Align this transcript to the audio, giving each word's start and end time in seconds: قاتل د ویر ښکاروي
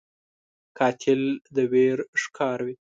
قاتل 0.77 1.21
د 1.55 1.57
ویر 1.71 1.99
ښکاروي 2.21 2.75